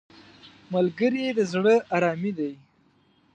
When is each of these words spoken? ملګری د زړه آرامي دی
ملګری 0.73 1.23
د 1.37 1.39
زړه 1.51 1.75
آرامي 1.95 2.31
دی 2.37 2.51